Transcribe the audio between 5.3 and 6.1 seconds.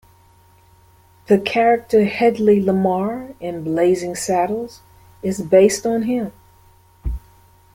based on